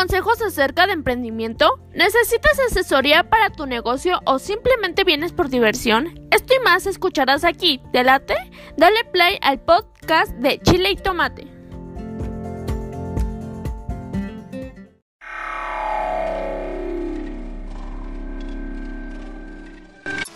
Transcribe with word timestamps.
consejos 0.00 0.40
acerca 0.40 0.86
de 0.86 0.94
emprendimiento? 0.94 1.78
¿Necesitas 1.92 2.58
asesoría 2.58 3.28
para 3.28 3.50
tu 3.50 3.66
negocio 3.66 4.20
o 4.24 4.38
simplemente 4.38 5.04
vienes 5.04 5.32
por 5.32 5.50
diversión? 5.50 6.18
Esto 6.30 6.54
y 6.54 6.64
más 6.64 6.86
escucharás 6.86 7.44
aquí. 7.44 7.82
¿Te 7.92 8.02
late? 8.02 8.34
Dale 8.78 9.04
play 9.12 9.38
al 9.42 9.60
podcast 9.60 10.32
de 10.36 10.58
Chile 10.60 10.92
y 10.92 10.96
Tomate. 10.96 11.49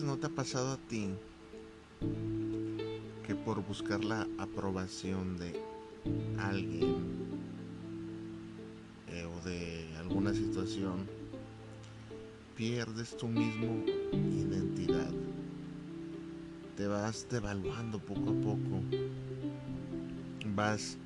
No 0.00 0.16
te 0.16 0.26
ha 0.26 0.30
pasado 0.30 0.72
a 0.72 0.76
ti 0.88 1.10
que 3.26 3.34
por 3.34 3.62
buscar 3.64 4.02
la 4.02 4.26
aprobación 4.38 5.36
de 5.36 5.60
alguien 6.38 6.96
eh, 9.08 9.24
o 9.24 9.46
de 9.46 9.88
alguna 9.98 10.32
situación 10.32 11.06
pierdes 12.56 13.16
tu 13.16 13.28
mismo 13.28 13.84
identidad? 14.12 15.10
Te 16.76 16.86
vas 16.86 17.26
devaluando 17.30 17.98
poco 17.98 18.30
a 18.30 18.34
poco. 18.42 18.82
Vas 20.54 20.96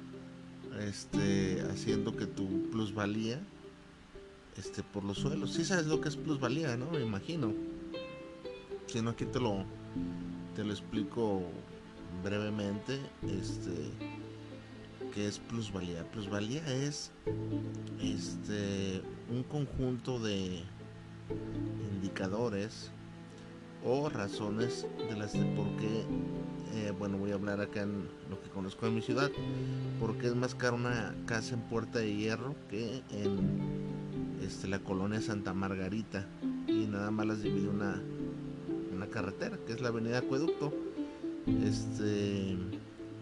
este, 0.80 1.60
haciendo 1.70 2.16
que 2.16 2.26
tu 2.26 2.70
plusvalía 2.70 3.40
esté 4.56 4.82
por 4.82 5.04
los 5.04 5.18
suelos. 5.18 5.52
Si 5.52 5.64
sabes 5.64 5.86
lo 5.86 6.00
que 6.00 6.08
es 6.08 6.16
plusvalía, 6.16 6.76
¿no? 6.76 6.90
Me 6.90 7.00
imagino 7.00 7.52
si 8.86 9.02
no 9.02 9.10
aquí 9.10 9.24
te 9.24 9.40
lo, 9.40 9.64
te 10.54 10.64
lo 10.64 10.72
explico 10.72 11.42
brevemente, 12.22 12.98
este, 13.22 13.90
que 15.14 15.26
es 15.26 15.38
plusvalía. 15.38 16.04
Plusvalía 16.10 16.66
es 16.66 17.10
este, 18.00 19.02
un 19.30 19.42
conjunto 19.44 20.18
de 20.18 20.62
indicadores 21.94 22.90
o 23.84 24.08
razones 24.08 24.86
de 25.08 25.16
las 25.16 25.32
de 25.32 25.44
por 25.54 25.66
qué, 25.76 26.04
eh, 26.74 26.92
bueno, 26.98 27.18
voy 27.18 27.30
a 27.30 27.34
hablar 27.34 27.60
acá 27.60 27.82
en 27.82 28.08
lo 28.30 28.40
que 28.42 28.48
conozco 28.50 28.86
en 28.86 28.94
mi 28.94 29.02
ciudad, 29.02 29.30
porque 30.00 30.26
es 30.26 30.34
más 30.34 30.54
caro 30.54 30.76
una 30.76 31.14
casa 31.26 31.54
en 31.54 31.60
Puerta 31.62 32.00
de 32.00 32.14
Hierro 32.14 32.54
que 32.68 33.02
en 33.10 33.76
este, 34.42 34.68
la 34.68 34.80
colonia 34.80 35.20
Santa 35.20 35.54
Margarita 35.54 36.26
y 36.66 36.86
nada 36.86 37.10
más 37.10 37.26
las 37.26 37.42
divide 37.42 37.68
una 37.68 38.02
una 38.96 39.06
carretera, 39.06 39.58
que 39.66 39.72
es 39.72 39.80
la 39.80 39.88
avenida 39.88 40.18
Acueducto. 40.18 40.72
Este, 41.64 42.56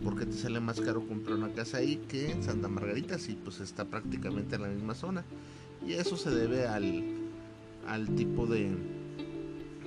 porque 0.03 0.27
te 0.27 0.33
sale 0.33 0.61
más 0.61 0.81
caro 0.81 1.07
comprar 1.07 1.37
una 1.37 1.53
casa 1.53 1.79
ahí 1.79 1.97
que 2.09 2.31
en 2.31 2.43
Santa 2.43 2.69
Margarita, 2.69 3.19
si 3.19 3.35
pues 3.35 3.61
está 3.61 3.85
prácticamente 3.85 4.57
en 4.57 4.63
la 4.63 4.69
misma 4.69 4.95
zona. 4.95 5.25
Y 5.87 5.95
eso 5.95 6.17
se 6.17 6.31
debe 6.31 6.67
al, 6.67 7.05
al 7.87 8.09
tipo 8.15 8.47
de 8.47 8.71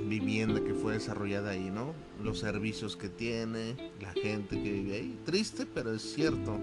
vivienda 0.07 0.63
que 0.63 0.73
fue 0.73 0.93
desarrollada 0.93 1.51
ahí, 1.51 1.71
¿no? 1.71 1.93
Los 2.23 2.39
servicios 2.39 2.95
que 2.95 3.09
tiene, 3.09 3.75
la 3.99 4.11
gente 4.13 4.61
que 4.61 4.71
vive 4.71 4.95
ahí. 4.95 5.19
Triste, 5.25 5.65
pero 5.65 5.93
es 5.93 6.01
cierto. 6.01 6.59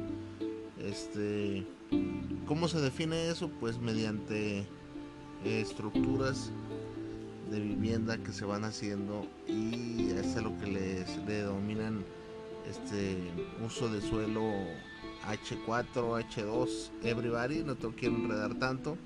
Este, 0.78 1.66
¿cómo 2.46 2.68
se 2.68 2.80
define 2.80 3.28
eso? 3.30 3.50
Pues 3.60 3.78
mediante 3.78 4.66
estructuras 5.44 6.50
de 7.50 7.60
vivienda 7.60 8.19
que 8.19 8.32
se 8.32 8.44
van 8.44 8.65
haciendo 8.65 9.27
y 9.47 10.10
es 10.10 10.37
lo 10.37 10.56
que 10.59 10.66
les 10.66 11.27
denominan 11.27 12.05
este 12.69 13.16
uso 13.65 13.88
de 13.88 14.00
suelo 14.00 14.41
H4, 15.27 15.94
H2, 15.94 16.91
everybody, 17.03 17.62
no 17.62 17.75
te 17.75 17.88
quiero 17.88 18.16
enredar 18.16 18.55
tanto, 18.55 18.97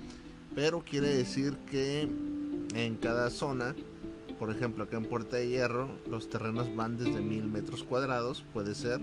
pero 0.55 0.83
quiere 0.83 1.09
decir 1.09 1.57
que 1.71 2.09
en 2.75 2.97
cada 2.97 3.31
zona, 3.31 3.75
por 4.39 4.51
ejemplo 4.51 4.85
acá 4.85 4.97
en 4.97 5.05
Puerta 5.05 5.37
de 5.37 5.49
Hierro, 5.49 5.89
los 6.09 6.29
terrenos 6.29 6.75
van 6.75 6.97
desde 6.97 7.21
mil 7.21 7.45
metros 7.45 7.85
cuadrados, 7.85 8.45
puede 8.53 8.75
ser, 8.75 9.01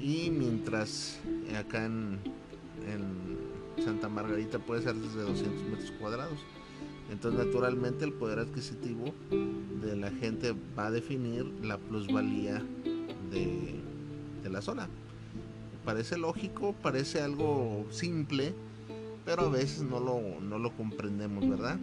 y 0.00 0.30
mientras 0.30 1.18
acá 1.56 1.86
en, 1.86 2.18
en 2.86 3.84
Santa 3.84 4.08
Margarita 4.08 4.58
puede 4.58 4.82
ser 4.82 4.94
desde 4.94 5.22
200 5.22 5.62
metros 5.64 5.90
cuadrados. 5.92 6.38
Entonces 7.10 7.46
naturalmente 7.46 8.04
el 8.04 8.12
poder 8.12 8.38
adquisitivo 8.38 9.14
de 9.30 9.96
la 9.96 10.10
gente 10.10 10.54
va 10.76 10.86
a 10.86 10.90
definir 10.90 11.44
la 11.62 11.78
plusvalía 11.78 12.62
de, 13.30 13.80
la 14.50 14.62
zona. 14.62 14.88
Parece 15.84 16.16
lógico, 16.16 16.74
parece 16.82 17.20
algo 17.20 17.84
simple, 17.90 18.54
pero 19.24 19.42
a 19.42 19.48
veces 19.48 19.82
no 19.82 20.00
lo, 20.00 20.20
no 20.40 20.58
lo 20.58 20.70
comprendemos, 20.76 21.48
¿verdad? 21.48 21.78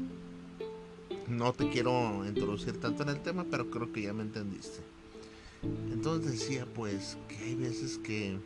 No 1.28 1.54
te 1.54 1.70
quiero 1.70 2.26
introducir 2.26 2.80
tanto 2.80 3.04
en 3.04 3.10
el 3.10 3.22
tema, 3.22 3.46
pero 3.50 3.70
creo 3.70 3.92
que 3.92 4.04
ya 4.04 4.14
me 4.14 4.24
entendiste. 4.24 4.80
Entonces 5.92 6.32
decía 6.32 6.66
pues 6.74 7.18
que 7.28 7.38
hay 7.38 7.56
veces 7.56 7.98
que 8.00 8.38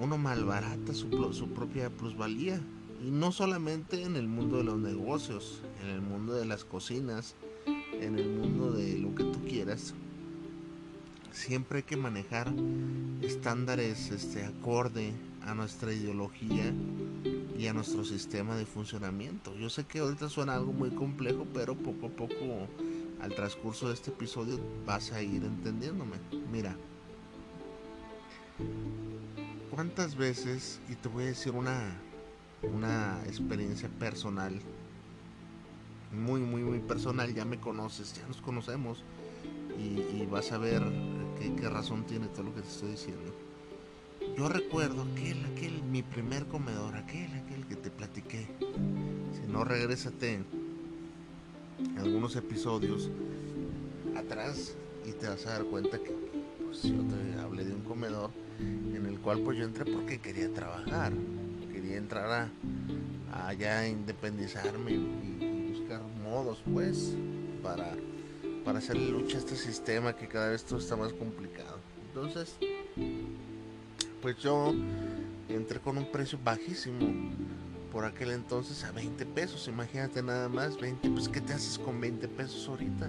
uno 0.00 0.18
malbarata 0.18 0.94
su, 0.94 1.32
su 1.32 1.48
propia 1.48 1.90
plusvalía 1.90 2.60
y 3.02 3.10
no 3.10 3.32
solamente 3.32 4.02
en 4.02 4.16
el 4.16 4.28
mundo 4.28 4.58
de 4.58 4.64
los 4.64 4.78
negocios, 4.78 5.62
en 5.82 5.88
el 5.88 6.02
mundo 6.02 6.34
de 6.34 6.44
las 6.44 6.64
cocinas, 6.64 7.34
en 7.92 8.18
el 8.18 8.28
mundo 8.28 8.72
de 8.72 8.98
lo 8.98 9.14
que 9.14 9.24
tú 9.24 9.42
quieras. 9.48 9.94
Siempre 11.32 11.78
hay 11.78 11.84
que 11.84 11.96
manejar 11.96 12.52
estándares 13.22 14.10
este, 14.10 14.44
acorde 14.44 15.12
a 15.42 15.54
nuestra 15.54 15.92
ideología 15.92 16.74
y 17.58 17.66
a 17.66 17.72
nuestro 17.72 18.04
sistema 18.04 18.56
de 18.56 18.66
funcionamiento. 18.66 19.54
Yo 19.56 19.70
sé 19.70 19.84
que 19.84 20.00
ahorita 20.00 20.28
suena 20.28 20.54
algo 20.54 20.72
muy 20.72 20.90
complejo, 20.90 21.46
pero 21.54 21.74
poco 21.74 22.06
a 22.06 22.10
poco 22.10 22.68
al 23.22 23.34
transcurso 23.34 23.88
de 23.88 23.94
este 23.94 24.10
episodio 24.10 24.58
vas 24.84 25.12
a 25.12 25.22
ir 25.22 25.44
entendiéndome. 25.44 26.16
Mira, 26.52 26.76
¿cuántas 29.70 30.16
veces, 30.16 30.80
y 30.90 30.94
te 30.96 31.08
voy 31.08 31.24
a 31.24 31.28
decir 31.28 31.52
una, 31.52 31.96
una 32.62 33.22
experiencia 33.26 33.88
personal, 33.88 34.60
muy, 36.12 36.40
muy, 36.40 36.62
muy 36.62 36.80
personal, 36.80 37.32
ya 37.34 37.44
me 37.44 37.58
conoces, 37.58 38.14
ya 38.14 38.26
nos 38.26 38.40
conocemos 38.40 39.04
y, 39.78 40.26
vas 40.26 40.52
a 40.52 40.58
ver 40.58 40.82
qué, 41.38 41.68
razón 41.68 42.04
tiene 42.04 42.26
todo 42.28 42.44
lo 42.44 42.54
que 42.54 42.60
te 42.62 42.68
estoy 42.68 42.90
diciendo. 42.90 43.34
Yo 44.36 44.48
recuerdo 44.48 45.02
aquel, 45.02 45.44
aquel, 45.46 45.82
mi 45.82 46.02
primer 46.02 46.46
comedor, 46.46 46.96
aquel, 46.96 47.32
aquel 47.34 47.66
que 47.66 47.76
te 47.76 47.90
platiqué. 47.90 48.46
Si 49.32 49.50
no, 49.50 49.64
regrésate 49.64 50.44
algunos 51.98 52.36
episodios 52.36 53.10
atrás 54.16 54.76
y 55.06 55.12
te 55.12 55.28
vas 55.28 55.46
a 55.46 55.52
dar 55.52 55.64
cuenta 55.64 55.98
que 55.98 56.14
pues, 56.64 56.82
yo 56.82 57.02
te 57.04 57.40
hablé 57.40 57.64
de 57.64 57.74
un 57.74 57.82
comedor 57.82 58.30
en 58.58 59.06
el 59.06 59.18
cual 59.20 59.40
pues 59.40 59.58
yo 59.58 59.64
entré 59.64 59.90
porque 59.90 60.18
quería 60.18 60.52
trabajar 60.52 61.12
entrar 61.94 62.50
a, 63.32 63.46
allá 63.46 63.86
independizarme 63.86 64.92
y, 64.92 65.72
buscar 65.72 66.02
modos 66.22 66.62
pues 66.72 67.14
para, 67.62 67.94
para 68.64 68.78
hacerle 68.78 69.08
lucha 69.10 69.36
a 69.36 69.40
este 69.40 69.56
sistema 69.56 70.16
que 70.16 70.28
cada 70.28 70.50
vez 70.50 70.64
todo 70.64 70.78
está 70.78 70.96
más 70.96 71.12
complicado. 71.12 71.78
Entonces, 72.08 72.56
pues 74.20 74.36
yo 74.38 74.74
entré 75.48 75.80
con 75.80 75.98
un 75.98 76.10
precio 76.10 76.38
bajísimo 76.42 77.30
por 77.90 78.04
aquel 78.04 78.30
entonces 78.30 78.84
a 78.84 78.92
20 78.92 79.26
pesos. 79.26 79.68
Imagínate 79.68 80.22
nada 80.22 80.48
más, 80.48 80.78
20, 80.80 81.10
pues 81.10 81.28
¿qué 81.28 81.40
te 81.40 81.52
haces 81.52 81.78
con 81.78 82.00
20 82.00 82.28
pesos 82.28 82.68
ahorita? 82.68 83.08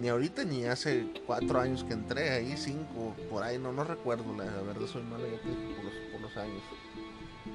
Ni 0.00 0.08
ahorita 0.08 0.44
ni 0.44 0.64
hace 0.64 1.06
4 1.26 1.60
años 1.60 1.84
que 1.84 1.92
entré 1.92 2.30
ahí, 2.30 2.54
5, 2.56 3.14
por 3.30 3.42
ahí, 3.42 3.58
no, 3.58 3.72
no 3.72 3.84
recuerdo, 3.84 4.24
la, 4.36 4.44
verdad 4.62 4.86
soy 4.86 5.02
malo 5.04 5.24
ya 5.26 5.40
por 5.40 5.84
los, 5.84 5.94
por 6.12 6.20
los 6.20 6.36
años. 6.36 6.62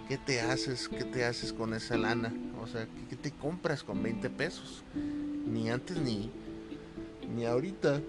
¿Qué 0.10 0.18
te 0.18 0.42
haces? 0.42 0.90
¿Qué 0.90 1.04
te 1.04 1.24
haces 1.24 1.54
con 1.54 1.76
esa 1.76 1.96
lana? 1.96 2.34
O 2.62 2.68
sea, 2.68 2.88
¿qué, 3.10 3.16
te 3.16 3.32
compras 3.32 3.84
con 3.84 4.02
20 4.02 4.30
pesos? 4.32 4.84
Ni 5.48 5.70
antes 5.70 5.98
ni, 5.98 6.32
ni 7.34 7.46
ahorita. 7.46 8.02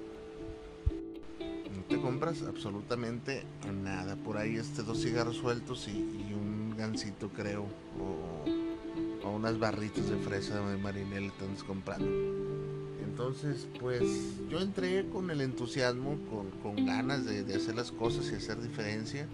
No 1.41 1.82
te 1.88 2.00
compras? 2.00 2.43
Absolutamente 2.43 3.44
nada. 3.70 4.17
Por 4.17 4.38
ahí 4.38 4.56
este 4.56 4.82
dos 4.82 5.02
cigarros 5.02 5.37
sueltos 5.37 5.88
y, 5.88 6.32
un 6.32 6.75
gansito 6.76 7.29
creo. 7.29 7.67
O, 8.00 9.26
o, 9.26 9.31
unas 9.31 9.58
barritas 9.58 10.08
de 10.08 10.17
fresa 10.17 10.58
de 10.69 10.79
marinela 10.79 11.26
estás 11.26 11.62
comprando. 11.64 12.08
Entonces, 13.05 13.69
pues 13.79 14.03
yo 14.49 14.61
entré 14.61 15.06
con 15.11 15.31
el 15.31 15.43
entusiasmo, 15.43 16.19
con, 16.31 16.50
con 16.62 16.87
ganas 16.87 17.26
de, 17.26 17.41
hacer 17.55 17.75
las 17.75 17.93
cosas 17.93 18.31
y 18.32 18.37
hacer 18.37 18.62
diferencia. 18.62 19.29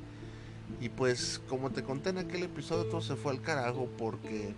Y 0.81 0.89
pues 0.91 1.41
como 1.49 1.71
te 1.71 1.83
conté 1.83 2.11
en 2.11 2.19
aquel 2.19 2.43
episodio, 2.43 2.87
todo 2.87 3.01
se 3.01 3.17
fue 3.17 3.33
al 3.33 3.41
carajo 3.41 3.89
porque 3.97 4.55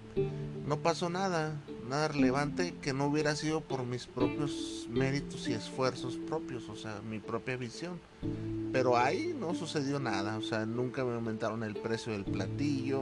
no 0.67 0.81
pasó 0.81 1.09
nada, 1.09 1.61
nada 1.88 2.09
relevante 2.09 2.75
que 2.82 2.93
no 2.93 3.06
hubiera 3.06 3.37
sido 3.37 3.61
por 3.61 3.85
mis 3.85 4.06
propios 4.06 4.88
méritos 4.91 5.49
y 5.49 5.53
esfuerzos 5.53 6.17
propios, 6.17 6.69
o 6.69 6.76
sea, 6.76 7.00
mi 7.09 7.20
propia 7.20 7.56
visión. 7.56 8.00
Pero 8.73 8.97
ahí 8.97 9.35
no 9.38 9.55
sucedió 9.55 10.00
nada, 10.00 10.37
o 10.37 10.43
sea, 10.43 10.67
nunca 10.67 11.05
me 11.05 11.15
aumentaron 11.15 11.62
el 11.62 11.75
precio 11.75 12.12
del 12.12 12.25
platillo, 12.25 13.00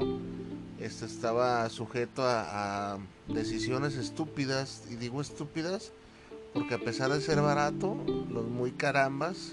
este 0.79 1.07
estaba 1.07 1.69
sujeto 1.71 2.23
a, 2.23 2.93
a 2.95 2.99
decisiones 3.29 3.97
estúpidas, 3.97 4.85
y 4.91 4.97
digo 4.97 5.21
estúpidas 5.23 5.93
porque 6.57 6.75
a 6.75 6.79
pesar 6.79 7.11
de 7.11 7.21
ser 7.21 7.43
barato, 7.43 7.97
los 8.31 8.47
muy 8.47 8.73
carambas 8.73 9.53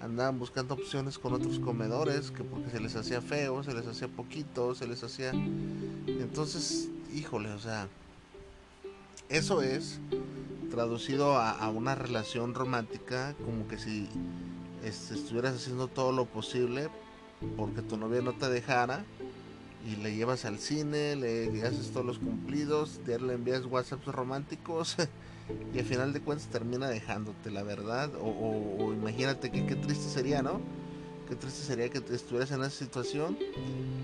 andaban 0.00 0.38
buscando 0.38 0.74
opciones 0.74 1.18
con 1.18 1.34
otros 1.34 1.58
comedores, 1.58 2.30
que 2.30 2.42
porque 2.42 2.70
se 2.70 2.80
les 2.80 2.96
hacía 2.96 3.20
feo, 3.20 3.62
se 3.62 3.74
les 3.74 3.86
hacía 3.86 4.08
poquito, 4.08 4.74
se 4.74 4.86
les 4.86 5.02
hacía... 5.04 5.30
Entonces, 5.30 6.88
híjole, 7.14 7.50
o 7.52 7.58
sea, 7.58 7.88
eso 9.28 9.62
es 9.62 10.00
traducido 10.70 11.36
a, 11.36 11.68
una 11.68 11.94
relación 11.94 12.54
romántica, 12.54 13.34
como 13.44 13.68
que 13.68 13.78
si 13.78 14.08
este, 14.84 15.14
estuvieras 15.14 15.54
haciendo 15.54 15.88
todo 15.88 16.12
lo 16.12 16.26
posible 16.26 16.88
porque 17.56 17.82
tu 17.82 17.96
novia 17.96 18.22
no 18.22 18.32
te 18.32 18.48
dejara 18.48 19.04
y 19.86 19.96
le 19.96 20.14
llevas 20.14 20.44
al 20.44 20.58
cine, 20.58 21.16
le 21.16 21.66
haces 21.66 21.90
todos 21.90 22.06
los 22.06 22.18
cumplidos, 22.18 23.00
le 23.06 23.32
envías 23.32 23.64
WhatsApps 23.64 24.06
románticos 24.06 24.96
y 25.74 25.78
al 25.78 25.84
final 25.84 26.12
de 26.12 26.20
cuentas 26.20 26.48
termina 26.48 26.88
dejándote, 26.88 27.50
la 27.50 27.62
verdad. 27.62 28.14
O, 28.16 28.28
o, 28.28 28.84
o 28.84 28.92
imagínate 28.92 29.50
qué 29.50 29.74
triste 29.74 30.08
sería, 30.08 30.42
¿no? 30.42 30.60
Qué 31.30 31.36
triste 31.36 31.62
sería 31.62 31.88
que 31.88 31.98
estuvieras 32.12 32.50
en 32.50 32.60
esa 32.62 32.70
situación 32.70 33.38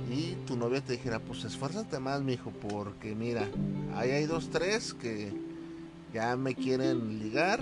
y 0.08 0.36
tu 0.46 0.56
novia 0.56 0.80
te 0.80 0.92
dijera, 0.92 1.18
pues 1.18 1.42
esfuérzate 1.42 1.98
más, 1.98 2.22
mijo, 2.22 2.52
porque 2.52 3.16
mira, 3.16 3.48
ahí 3.96 4.10
hay 4.10 4.26
dos, 4.26 4.48
tres 4.48 4.94
que 4.94 5.32
ya 6.14 6.36
me 6.36 6.54
quieren 6.54 7.18
ligar 7.18 7.60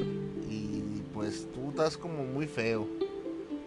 y 0.51 1.03
pues 1.15 1.49
tú 1.55 1.71
estás 1.71 1.97
como 1.97 2.25
muy 2.25 2.47
feo. 2.47 2.87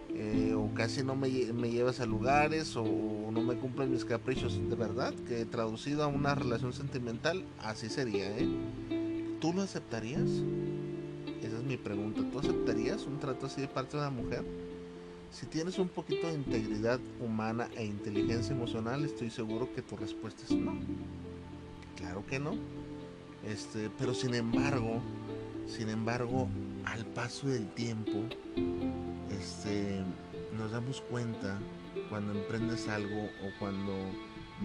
Eh, 0.09 0.53
o 0.55 0.71
casi 0.75 1.03
no 1.03 1.15
me, 1.15 1.29
llevas 1.29 1.99
a 1.99 2.05
lugares 2.05 2.75
o 2.75 2.85
no 3.31 3.41
me 3.41 3.55
cumplen 3.55 3.91
mis 3.91 4.05
caprichos. 4.05 4.59
De 4.69 4.75
verdad, 4.75 5.15
que 5.27 5.45
traducido 5.45 6.03
a 6.03 6.07
una 6.07 6.35
relación 6.35 6.73
sentimental, 6.73 7.43
así 7.59 7.89
sería, 7.89 8.37
¿eh? 8.37 8.47
¿Tú 9.39 9.53
lo 9.53 9.61
aceptarías? 9.61 10.29
Esa 11.43 11.57
es 11.57 11.63
mi 11.63 11.77
pregunta. 11.77 12.21
¿Tú 12.31 12.39
aceptarías 12.39 13.05
un 13.05 13.19
trato 13.19 13.45
así 13.45 13.61
de 13.61 13.67
parte 13.67 13.95
de 13.95 14.03
una 14.03 14.09
mujer? 14.09 14.43
Si 15.31 15.45
tienes 15.45 15.77
un 15.77 15.89
poquito 15.89 16.27
de 16.27 16.33
integridad 16.33 16.99
humana 17.19 17.69
e 17.75 17.85
inteligencia 17.85 18.55
emocional, 18.55 19.05
estoy 19.05 19.29
seguro 19.29 19.71
que 19.75 19.83
tu 19.83 19.95
respuesta 19.95 20.41
es 20.43 20.51
no. 20.51 20.75
Claro 21.95 22.25
que 22.25 22.39
no. 22.39 22.55
Este, 23.45 23.91
pero 23.99 24.15
sin 24.15 24.33
embargo, 24.33 25.01
sin 25.67 25.89
embargo, 25.89 26.47
al 26.85 27.05
paso 27.05 27.47
del 27.47 27.67
tiempo, 27.73 28.23
este, 29.39 30.01
nos 30.57 30.71
damos 30.71 31.01
cuenta 31.01 31.59
cuando 32.09 32.33
emprendes 32.33 32.87
algo 32.87 33.25
o 33.25 33.59
cuando 33.59 33.93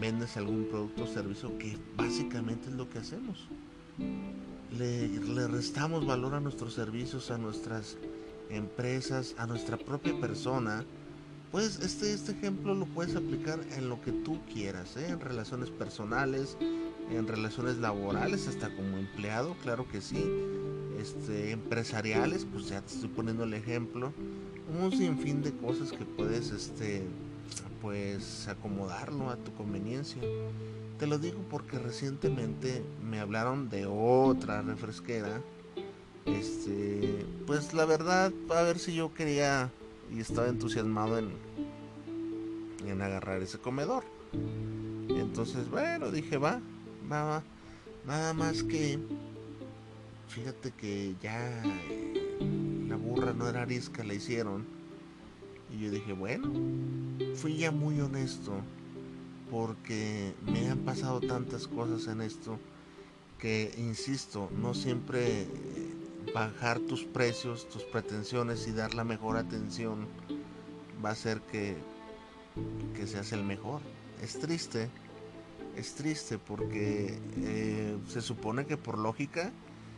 vendes 0.00 0.38
algún 0.38 0.64
producto 0.64 1.04
o 1.04 1.06
servicio 1.06 1.58
que 1.58 1.76
básicamente 1.94 2.70
es 2.70 2.74
lo 2.74 2.88
que 2.88 3.00
hacemos. 3.00 3.48
Le, 4.78 5.08
le, 5.08 5.48
restamos 5.48 6.06
valor 6.06 6.34
a 6.34 6.40
nuestros 6.40 6.74
servicios, 6.74 7.30
a 7.30 7.38
nuestras 7.38 7.96
empresas, 8.50 9.34
a 9.38 9.46
nuestra 9.46 9.76
propia 9.76 10.19
persona. 10.19 10.84
Pues 11.50 11.80
este, 11.80 12.12
este 12.12 12.32
ejemplo 12.32 12.74
lo 12.74 12.86
puedes 12.86 13.14
aplicar 13.14 13.60
en 13.76 13.90
lo 13.90 14.00
que 14.00 14.12
tú 14.12 14.40
quieras, 14.52 14.96
¿eh? 14.96 15.08
en 15.08 15.20
relaciones 15.20 15.70
personales, 15.70 16.56
en 17.10 17.28
relaciones 17.28 17.76
laborales, 17.76 18.48
hasta 18.48 18.74
como 18.74 18.96
empleado, 18.96 19.54
claro 19.62 19.86
que 19.86 20.00
sí. 20.00 20.24
Este, 20.98 21.50
empresariales, 21.50 22.46
pues 22.50 22.69
ya 22.69 22.80
te 22.80 22.94
estoy 22.94 23.10
poniendo 23.10 23.44
el 23.44 23.54
ejemplo. 23.54 24.12
Un 24.80 24.92
sinfín 24.92 25.42
de 25.42 25.52
cosas 25.52 25.90
que 25.90 26.04
puedes, 26.04 26.50
este, 26.50 27.02
pues 27.82 28.46
acomodarlo 28.46 29.29
a 29.29 29.37
tu 29.37 29.52
conveniencia. 29.55 30.23
Te 30.99 31.08
lo 31.08 31.19
digo 31.19 31.40
porque 31.50 31.81
recientemente 31.81 32.82
me 33.02 33.19
hablaron 33.19 33.69
de 33.69 33.87
otra 33.87 34.62
refresquera. 34.62 35.40
Este, 36.25 37.26
pues 37.44 37.75
la 37.75 37.84
verdad, 37.84 38.32
a 38.50 38.62
ver 38.62 38.79
si 38.79 38.94
yo 38.94 39.12
quería 39.12 39.69
y 40.14 40.20
estaba 40.20 40.46
entusiasmado 40.46 41.19
en, 41.19 41.32
en 42.87 43.02
agarrar 43.02 43.43
ese 43.43 43.58
comedor. 43.58 44.05
Entonces, 45.08 45.69
bueno, 45.69 46.12
dije, 46.12 46.38
va, 46.38 46.61
va, 47.11 47.25
va. 47.25 47.43
Nada 48.06 48.32
más 48.32 48.62
que, 48.62 48.99
fíjate 50.29 50.70
que 50.73 51.14
ya 51.20 51.62
eh, 51.64 52.38
la 52.88 52.96
burra 52.96 53.32
no 53.32 53.49
era 53.49 53.62
arisca, 53.62 54.05
la 54.05 54.14
hicieron. 54.14 54.64
Y 55.73 55.84
yo 55.84 55.90
dije, 55.90 56.12
bueno, 56.12 56.52
fui 57.34 57.56
ya 57.56 57.70
muy 57.70 58.00
honesto 58.00 58.52
porque 59.50 60.34
me 60.43 60.70
han 60.70 60.79
pasado 60.79 61.20
tantas 61.20 61.69
cosas 61.69 62.06
en 62.06 62.23
esto 62.23 62.58
que, 63.38 63.75
insisto, 63.76 64.49
no 64.56 64.73
siempre 64.73 65.46
bajar 66.34 66.79
tus 66.81 67.05
precios, 67.05 67.69
tus 67.69 67.82
pretensiones 67.84 68.67
y 68.69 68.73
dar 68.73 68.94
la 68.94 69.05
mejor 69.05 69.37
atención 69.37 70.06
va 71.05 71.11
a 71.11 71.12
hacer 71.12 71.40
que, 71.43 71.76
que 72.94 73.06
seas 73.06 73.32
el 73.32 73.44
mejor. 73.44 73.82
Es 74.23 74.38
triste, 74.38 74.88
es 75.76 75.94
triste 75.94 76.38
porque 76.38 77.19
eh, 77.38 77.99
se 78.08 78.20
supone 78.20 78.67
que 78.67 78.76
por 78.76 78.99
lógica, 78.99 79.52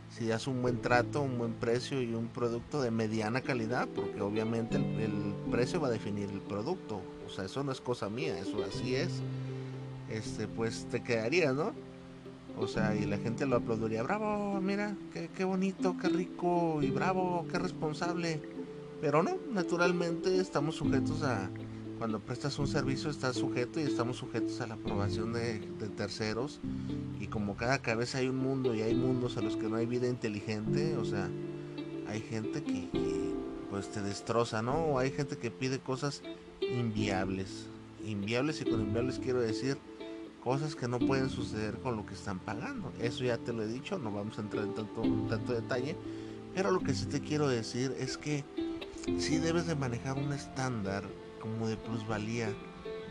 si 0.09 0.27
das 0.27 0.47
un 0.47 0.61
buen 0.61 0.81
trato, 0.81 1.21
un 1.21 1.37
buen 1.37 1.53
precio 1.53 2.01
y 2.01 2.13
un 2.13 2.27
producto 2.27 2.81
de 2.81 2.91
mediana 2.91 3.41
calidad, 3.41 3.87
porque 3.87 4.21
obviamente 4.21 4.77
el, 4.77 5.33
precio 5.51 5.79
va 5.79 5.87
a 5.87 5.91
definir 5.91 6.29
el 6.29 6.41
producto, 6.41 7.01
o 7.25 7.29
sea, 7.29 7.45
eso 7.45 7.63
no 7.63 7.71
es 7.71 7.79
cosa 7.79 8.09
mía, 8.09 8.37
eso 8.39 8.63
así 8.63 8.95
es, 8.95 9.21
este, 10.09 10.47
pues 10.47 10.85
te 10.89 11.01
quedaría, 11.01 11.53
¿no? 11.53 11.73
O 12.57 12.67
sea, 12.67 12.95
y 12.95 13.05
la 13.05 13.17
gente 13.17 13.45
lo 13.45 13.57
aplaudiría, 13.57 14.03
bravo, 14.03 14.59
mira, 14.61 14.95
qué, 15.13 15.29
qué 15.35 15.43
bonito, 15.43 15.95
qué 16.01 16.07
rico 16.07 16.81
y 16.81 16.89
bravo, 16.89 17.45
qué 17.51 17.59
responsable. 17.59 18.41
Pero 19.01 19.21
no, 19.23 19.37
naturalmente 19.51 20.39
estamos 20.39 20.75
sujetos 20.75 21.21
a, 21.21 21.49
cuando 21.97 22.19
prestas 22.19 22.59
un 22.59 22.67
servicio 22.67 23.09
estás 23.09 23.37
sujeto 23.37 23.79
y 23.79 23.83
estamos 23.83 24.17
sujetos 24.17 24.59
a 24.61 24.67
la 24.67 24.75
aprobación 24.75 25.33
de, 25.33 25.59
terceros 25.95 26.59
y 27.19 27.27
como 27.27 27.55
cada 27.55 27.79
cabeza 27.79 28.17
hay 28.17 28.27
un 28.27 28.37
mundo 28.37 28.75
y 28.75 28.81
hay 28.81 28.93
mundos 28.93 29.37
a 29.37 29.41
los 29.41 29.55
que 29.55 29.69
no 29.69 29.77
hay 29.77 29.85
vida 29.85 30.07
inteligente, 30.07 30.97
o 30.97 31.05
sea, 31.05 31.29
hay 32.07 32.21
gente 32.21 32.63
que, 32.63 32.89
que 32.89 33.33
pues 33.69 33.89
te 33.89 34.01
destroza, 34.01 34.61
¿no? 34.61 34.73
O 34.73 34.99
hay 34.99 35.11
gente 35.11 35.37
que 35.37 35.51
pide 35.51 35.79
cosas 35.79 36.21
inviables, 36.61 37.67
inviables 38.05 38.61
y 38.61 38.65
con 38.65 38.81
inviables 38.81 39.19
quiero 39.19 39.39
decir 39.39 39.77
cosas 40.43 40.75
que 40.75 40.87
no 40.87 40.99
pueden 40.99 41.29
suceder 41.29 41.75
con 41.79 41.95
lo 41.95 42.05
que 42.05 42.13
están 42.13 42.39
pagando. 42.39 42.91
Eso 42.99 43.23
ya 43.23 43.37
te 43.37 43.53
lo 43.53 43.63
he 43.63 43.67
dicho, 43.67 43.97
no 43.97 44.11
vamos 44.11 44.37
a 44.37 44.41
entrar 44.41 44.65
en 44.65 44.73
tanto, 44.73 45.01
tanto 45.29 45.53
detalle, 45.53 45.95
pero 46.53 46.71
lo 46.71 46.81
que 46.81 46.93
sí 46.93 47.05
te 47.05 47.21
quiero 47.21 47.47
decir 47.47 47.95
es 47.97 48.17
que 48.17 48.43
sí 49.17 49.37
debes 49.37 49.65
de 49.65 49.75
manejar 49.75 50.17
un 50.17 50.33
estándar 50.33 51.03
como 51.45 51.67
de 51.67 51.77
plusvalía 51.77 52.49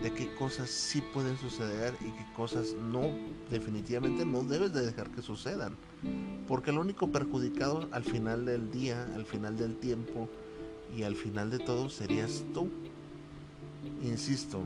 de 0.03 0.12
qué 0.12 0.35
cosas 0.35 0.71
sí 0.71 1.00
pueden 1.00 1.38
suceder 1.38 1.95
y 2.00 2.11
qué 2.11 2.26
cosas 2.35 2.75
no, 2.75 3.11
definitivamente 3.50 4.26
no 4.26 4.43
debes 4.43 4.73
de 4.73 4.85
dejar 4.85 5.11
que 5.11 5.23
sucedan. 5.23 5.76
Porque 6.49 6.71
el 6.71 6.79
único 6.79 7.11
perjudicado 7.12 7.88
al 7.93 8.03
final 8.03 8.45
del 8.45 8.71
día, 8.71 9.09
al 9.14 9.25
final 9.25 9.57
del 9.57 9.76
tiempo 9.76 10.29
y 10.97 11.05
al 11.05 11.14
final 11.14 11.50
de 11.50 11.59
todo 11.59 11.88
serías 11.88 12.45
tú. 12.53 12.69
Insisto, 14.03 14.61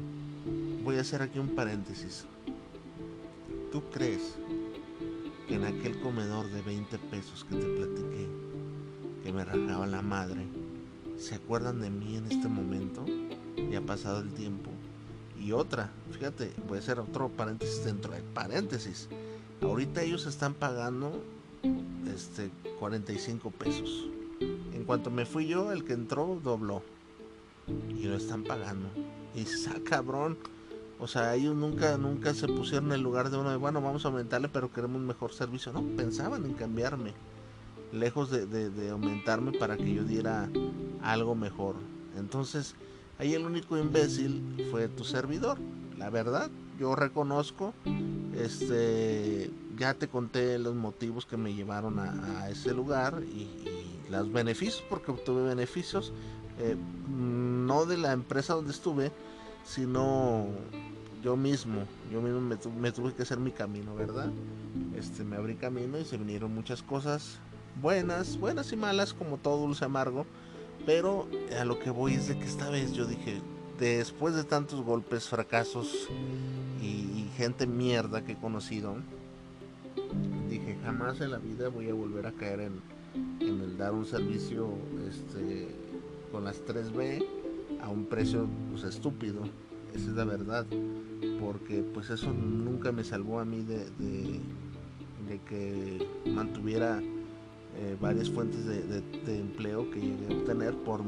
voy 0.83 0.97
a 0.97 1.03
hacer 1.03 1.23
aquí 1.23 1.39
un 1.39 1.55
paréntesis. 1.55 2.25
¿Tú 3.71 3.83
crees 3.93 4.37
que 5.47 5.57
en 5.57 5.65
aquel 5.65 6.01
comedor 6.01 6.51
de 6.51 6.63
20 6.63 6.99
pesos 6.99 7.45
que 7.45 7.57
te 7.57 7.67
platiqué, 7.67 8.29
que 9.23 9.33
me 9.33 9.45
rajaba 9.45 9.87
la 9.87 10.01
madre, 10.01 10.47
se 11.19 11.35
acuerdan 11.35 11.81
de 11.81 11.91
mí 11.91 12.17
en 12.17 12.27
este 12.33 12.49
momento? 12.49 13.05
Ya 13.71 13.79
ha 13.79 13.83
pasado 13.83 14.21
el 14.21 14.33
tiempo. 14.33 14.71
Y 15.41 15.53
otra, 15.53 15.91
fíjate, 16.11 16.53
a 16.71 16.75
hacer 16.75 16.99
otro 16.99 17.29
paréntesis 17.29 17.85
dentro 17.85 18.13
de 18.13 18.23
paréntesis. 18.23 19.09
Ahorita 19.63 20.03
ellos 20.03 20.27
están 20.27 20.55
pagando 20.55 21.23
este 22.13 22.51
45 22.79 23.51
pesos. 23.51 24.09
En 24.73 24.85
cuanto 24.85 25.11
me 25.11 25.27
fui 25.27 25.47
yo, 25.47 25.73
el 25.73 25.85
que 25.85 25.93
entró 25.93 26.41
dobló. 26.43 26.83
y 27.67 28.05
lo 28.05 28.17
están 28.17 28.45
pagando. 28.45 28.89
Y 29.35 29.41
dices, 29.41 29.69
ah, 29.69 29.81
cabrón. 29.85 30.39
O 31.01 31.07
sea, 31.07 31.35
ellos 31.37 31.55
nunca, 31.55 31.97
nunca 31.97 32.35
se 32.35 32.49
pusieron 32.49 32.87
en 32.87 32.95
el 32.95 33.03
lugar 33.03 33.31
de 33.31 33.37
uno 33.37 33.51
de, 33.51 33.57
bueno, 33.57 33.81
vamos 33.81 34.05
a 34.05 34.09
aumentarle, 34.09 34.49
pero 34.49 34.73
queremos 34.73 34.97
un 34.97 35.07
mejor 35.07 35.33
servicio. 35.33 35.73
No, 35.73 35.83
pensaban 35.97 36.45
en 36.45 36.55
cambiarme. 36.55 37.13
Lejos 37.93 38.31
de 38.31 38.91
aumentarme 38.91 39.53
para 39.53 39.77
que 39.77 39.95
yo 39.95 40.03
diera 40.03 40.49
algo 41.03 41.35
mejor. 41.35 41.77
Entonces, 42.19 42.75
ahí 43.19 43.35
el 43.35 43.45
único 43.45 43.77
imbécil 43.77 44.67
fue 44.71 44.89
tu 44.89 45.05
servidor. 45.05 45.59
La 45.97 46.11
verdad, 46.11 46.51
yo 46.79 46.95
reconozco, 46.95 47.75
este, 48.35 49.51
ya 49.77 49.95
te 49.95 50.09
conté 50.09 50.59
los 50.59 50.75
motivos 50.75 51.27
que 51.27 51.37
me 51.37 51.55
llevaron 51.55 51.99
a, 51.99 52.49
ese 52.51 52.73
lugar 52.73 53.23
y, 53.25 53.49
los 54.09 54.33
beneficios, 54.33 54.83
porque 54.89 55.11
obtuve 55.11 55.43
beneficios, 55.43 56.15
eh, 56.59 56.77
no 57.11 57.85
de 57.85 57.99
la 57.99 58.13
empresa 58.13 58.55
donde 58.55 58.71
estuve, 58.71 59.13
sino 59.67 60.47
yo 61.23 61.37
mismo, 61.37 61.83
yo 62.11 62.23
mismo 62.23 62.41
me, 62.41 62.91
tuve 62.91 63.13
que 63.13 63.23
hacer 63.23 63.39
mi 63.39 63.51
camino, 63.51 63.95
¿verdad? 63.95 64.31
Este, 64.97 65.25
me 65.25 65.37
abrí 65.37 65.57
camino 65.57 65.99
y 65.99 66.07
se 66.07 66.17
vinieron 66.17 66.55
muchas 66.55 66.83
cosas 66.83 67.39
buenas, 67.83 68.39
buenas 68.39 68.73
y 68.73 68.77
malas, 68.77 69.13
como 69.13 69.37
todo 69.37 69.59
dulce 69.59 69.85
amargo, 69.85 70.25
pero 70.87 71.29
a 71.59 71.65
lo 71.65 71.79
que 71.79 71.91
voy 71.91 72.15
es 72.15 72.29
de 72.29 72.39
que 72.39 72.45
esta 72.45 72.71
vez 72.71 72.93
yo 72.93 73.07
dije, 73.07 73.41
después 73.79 74.35
de 74.35 74.45
tantos 74.45 74.83
golpes, 74.83 75.29
fracasos 75.29 76.09
y, 76.83 77.17
gente 77.37 77.69
mierda 77.69 78.25
que 78.25 78.33
he 78.33 78.37
conocido, 78.37 78.97
dije 80.51 80.77
jamás 80.83 81.21
en 81.21 81.31
la 81.31 81.39
vida 81.39 81.69
voy 81.69 81.89
a 81.89 81.95
volver 81.95 82.27
a 82.27 82.33
caer 82.33 82.63
en, 82.63 82.81
el 83.41 83.79
dar 83.79 83.93
un 83.93 84.05
servicio 84.05 84.71
este, 85.09 85.69
con 86.33 86.43
las 86.43 86.61
3B 86.67 87.25
a 87.81 87.89
un 87.89 88.07
precio 88.07 88.49
pues, 88.71 88.83
estúpido. 88.83 89.43
Esa 89.95 90.11
es 90.11 90.17
la 90.17 90.25
verdad. 90.25 90.67
Porque 91.41 91.85
pues 91.95 92.11
eso 92.11 92.33
nunca 92.33 92.93
me 92.93 93.05
salvó 93.05 93.39
a 93.41 93.45
mí 93.45 93.63
de, 93.63 93.85
de, 93.99 95.41
que 95.49 96.07
mantuviera 96.27 97.01
eh, 97.81 97.97
varias 98.01 98.29
fuentes 98.29 98.67
de, 98.67 99.39
empleo 99.39 99.89
que 99.91 100.01
llegué 100.01 100.27
a 100.29 100.37
obtener 100.37 100.75
por 100.79 101.01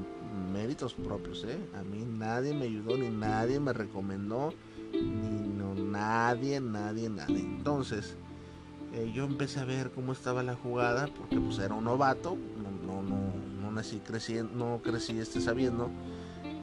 méritos 0.52 0.94
propios, 0.94 1.44
¿eh? 1.44 1.58
A 1.74 1.82
mí 1.82 2.04
nadie 2.04 2.54
me 2.54 2.66
ayudó, 2.66 2.96
ni 2.96 3.10
nadie 3.10 3.58
me 3.58 3.72
recomendó, 3.72 4.54
ni 4.92 5.48
no, 5.48 5.74
nadie, 5.74 6.60
nadie, 6.60 7.08
nadie. 7.08 7.40
Entonces, 7.40 8.16
eh, 8.92 9.10
yo 9.12 9.24
empecé 9.24 9.58
a 9.58 9.64
ver 9.64 9.90
cómo 9.90 10.12
estaba 10.12 10.44
la 10.44 10.54
jugada, 10.54 11.08
porque 11.08 11.40
pues 11.40 11.58
era 11.58 11.74
un 11.74 11.84
novato, 11.84 12.36
no, 12.62 12.70
no, 12.86 13.02
no, 13.02 13.32
no 13.60 13.72
nací 13.72 13.98
creciendo, 13.98 14.54
no 14.54 14.80
crecí 14.80 15.18
este 15.18 15.40
sabiendo. 15.40 15.90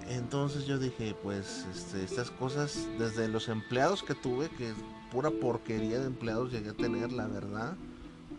Entonces 0.07 0.65
yo 0.65 0.79
dije, 0.79 1.15
pues 1.21 1.65
este, 1.75 2.03
estas 2.03 2.31
cosas, 2.31 2.87
desde 2.97 3.27
los 3.27 3.49
empleados 3.49 4.03
que 4.03 4.15
tuve, 4.15 4.47
que 4.49 4.71
pura 5.11 5.31
porquería 5.31 5.99
de 5.99 6.07
empleados 6.07 6.51
llegué 6.51 6.69
a 6.69 6.73
tener, 6.73 7.11
la 7.11 7.27
verdad. 7.27 7.75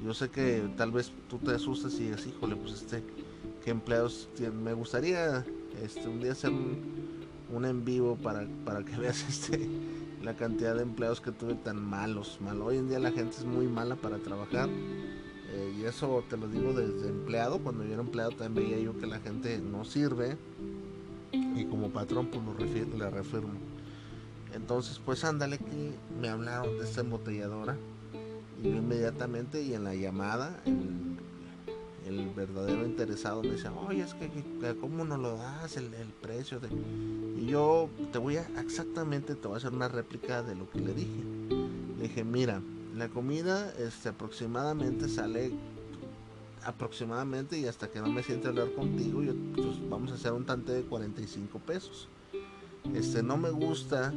Yo 0.05 0.14
sé 0.14 0.28
que 0.31 0.69
tal 0.76 0.93
vez 0.93 1.12
tú 1.28 1.38
te 1.38 1.52
asustes 1.52 1.95
y 1.95 2.05
digas, 2.05 2.26
híjole, 2.26 2.57
pues 2.57 2.75
este 2.75 3.02
empleados 3.71 4.28
me 4.62 4.73
gustaría 4.73 5.45
este 5.83 6.09
un 6.09 6.21
día 6.21 6.33
hacer 6.33 6.50
un, 6.50 7.64
en 7.64 7.85
vivo 7.85 8.17
para, 8.17 8.47
para 8.64 8.85
que 8.85 8.97
veas 8.99 9.25
este 9.28 9.69
la 10.23 10.35
cantidad 10.35 10.75
de 10.75 10.83
empleados 10.83 11.21
que 11.21 11.31
tuve 11.31 11.55
tan 11.55 11.81
malos 11.81 12.38
mal. 12.40 12.61
Hoy 12.61 12.76
en 12.76 12.88
día 12.88 12.99
la 12.99 13.12
gente 13.12 13.37
es 13.37 13.45
muy 13.45 13.69
mala 13.69 13.95
para 13.97 14.19
trabajar 14.19 14.69
eh, 14.69 15.76
y 15.78 15.85
eso 15.85 16.25
te 16.28 16.37
lo 16.37 16.49
digo 16.49 16.73
desde 16.73 17.09
empleado. 17.09 17.59
Cuando 17.59 17.85
yo 17.85 17.93
era 17.93 18.02
empleado 18.02 18.33
también 18.33 18.71
veía 18.71 18.85
yo 18.85 18.99
que 18.99 19.07
la 19.07 19.21
gente 19.21 19.59
no 19.59 19.85
sirve 19.85 20.37
y 21.33 21.64
como 21.67 21.90
patrón 21.90 22.26
pues 22.26 22.43
lo 22.45 22.99
le 22.99 23.11
reafirmo. 23.11 23.55
Entonces 24.55 25.00
pues 25.05 25.25
ándale 25.25 25.59
que 25.59 25.95
me 26.21 26.28
hablaron 26.28 26.78
de 26.78 26.85
esta 26.85 27.02
embotelladora 27.02 27.76
inmediatamente 28.62 29.62
y 29.62 29.75
en 29.75 29.85
la 29.85 29.95
llamada 29.95 30.62
el 32.09 32.31
verdadero 32.31 32.87
interesado 32.87 33.43
me 33.43 33.50
dice, 33.50 33.69
oye, 33.69 34.03
es 34.03 34.15
que, 34.15 34.31
¿cómo 34.81 35.05
no 35.05 35.19
lo 35.19 35.37
das 35.37 35.77
el, 35.77 35.91
precio? 36.23 36.59
Y 37.37 37.47
yo 37.47 37.91
te 38.12 38.19
voy 38.19 38.37
a, 38.37 38.47
exactamente, 38.61 39.35
te 39.35 39.47
voy 39.47 39.55
a 39.55 39.59
hacer 39.59 39.73
una 39.73 39.88
réplica 39.88 40.43
de 40.43 40.55
lo 40.55 40.69
que 40.71 40.81
le 40.81 40.95
dije. 40.95 41.23
Le 41.99 42.05
dije, 42.05 42.25
mira, 42.25 42.62
la 42.97 43.09
comida 43.09 43.73
este, 43.79 44.09
aproximadamente 44.09 45.09
sale 45.09 45.53
aproximadamente 46.65 47.59
y 47.59 47.67
hasta 47.67 47.88
que 47.88 48.00
no 48.00 48.09
me 48.09 48.23
siente 48.23 48.49
hablar 48.49 48.73
contigo, 48.73 49.23
yo, 49.23 49.35
pues, 49.55 49.88
vamos 49.88 50.11
a 50.12 50.15
hacer 50.15 50.33
un 50.33 50.45
tante 50.45 50.73
de 50.73 50.83
45 50.83 51.59
pesos. 51.61 52.09
Este, 52.95 53.23
no 53.23 53.37
me 53.37 53.50
gusta, 53.50 54.12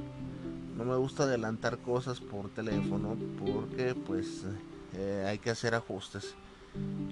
no 0.84 0.94
me 0.94 0.98
gusta 0.98 1.24
adelantar 1.24 1.78
cosas 1.78 2.20
por 2.20 2.50
teléfono 2.50 3.16
porque 3.40 3.94
pues 3.94 4.46
eh, 4.94 5.26
hay 5.28 5.38
que 5.38 5.52
hacer 5.52 5.76
ajustes. 5.76 6.34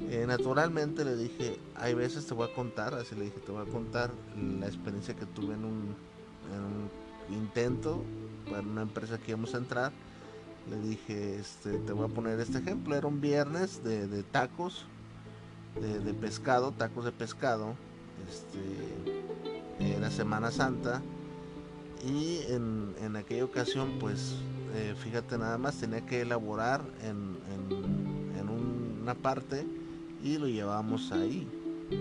Eh, 0.10 0.26
naturalmente 0.28 1.06
le 1.06 1.16
dije, 1.16 1.60
hay 1.76 1.94
veces 1.94 2.26
te 2.26 2.34
voy 2.34 2.50
a 2.50 2.54
contar, 2.56 2.96
así 2.96 3.14
le 3.14 3.26
dije, 3.26 3.40
te 3.46 3.52
voy 3.52 3.68
a 3.68 3.72
contar 3.72 4.12
la 4.60 4.66
experiencia 4.66 5.16
que 5.16 5.28
tuve 5.28 5.54
en 5.54 5.66
un, 5.66 5.96
intento 7.30 8.04
para 8.50 8.62
una 8.62 8.82
empresa 8.82 9.20
que 9.20 9.32
íbamos 9.32 9.54
a 9.54 9.60
entrar. 9.60 9.92
Le 10.68 10.80
dije, 10.82 11.38
este, 11.38 11.78
te 11.78 11.94
voy 11.94 12.06
a 12.06 12.14
poner 12.14 12.40
este 12.40 12.58
ejemplo, 12.58 12.96
era 12.96 13.06
un 13.06 13.22
viernes 13.22 13.84
de, 13.84 14.24
tacos, 14.24 14.86
de, 15.80 16.14
pescado, 16.16 16.72
tacos 16.72 17.06
de 17.06 17.12
pescado, 17.12 17.76
este, 18.28 19.94
era 19.94 20.10
Semana 20.10 20.50
Santa 20.50 21.04
y 22.06 22.42
en, 22.48 23.16
aquella 23.16 23.44
ocasión 23.44 23.98
pues 24.00 24.36
eh, 24.76 24.96
fíjate 24.98 25.38
nada 25.38 25.58
más 25.58 25.80
tenía 25.80 26.06
que 26.06 26.22
elaborar 26.22 26.82
en 27.04 27.40
parte 29.16 29.66
y 30.24 30.38
lo 30.38 30.48
llevamos 30.48 31.12
ahí. 31.12 31.48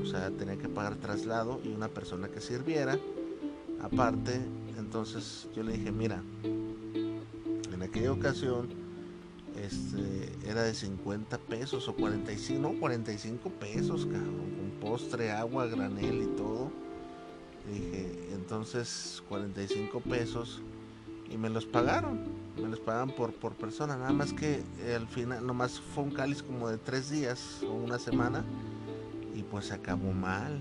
O 0.02 0.06
sea, 0.06 0.30
tenía 0.30 0.56
que 0.56 0.68
pagar 0.68 0.96
traslado 0.96 1.60
y 1.64 1.68
una 1.68 1.88
persona 1.88 2.28
que 2.28 2.40
sirviera. 2.40 2.98
Aparte, 3.80 4.40
entonces 4.78 5.48
yo 5.54 5.62
le 5.62 5.72
dije, 5.72 5.92
mira, 5.92 6.22
en 6.42 7.82
aquella 7.82 8.12
ocasión 8.12 8.68
este, 9.56 10.32
era 10.48 10.62
de 10.62 10.74
50 10.74 11.38
pesos 11.38 11.88
o 11.88 11.94
45, 11.94 12.60
no, 12.60 12.78
45 12.78 13.50
pesos, 13.50 14.04
cabrón, 14.04 14.52
con 14.58 14.70
postre, 14.80 15.30
agua, 15.30 15.66
granel 15.66 16.22
y 16.22 16.36
todo. 16.36 16.70
Dije, 17.68 18.28
entonces 18.32 19.22
45 19.28 20.00
pesos 20.00 20.62
y 21.30 21.36
me 21.36 21.50
los 21.50 21.66
pagaron 21.66 22.38
me 22.60 22.68
los 22.68 22.80
pagan 22.80 23.10
por, 23.10 23.32
por 23.32 23.54
persona, 23.54 23.96
nada 23.96 24.12
más 24.12 24.32
que 24.32 24.62
al 24.94 25.06
final 25.06 25.46
nomás 25.46 25.80
fue 25.80 26.04
un 26.04 26.10
cáliz 26.10 26.42
como 26.42 26.68
de 26.68 26.78
tres 26.78 27.10
días 27.10 27.62
o 27.62 27.72
una 27.72 27.98
semana 27.98 28.44
y 29.34 29.42
pues 29.42 29.70
acabó 29.70 30.12
mal. 30.12 30.60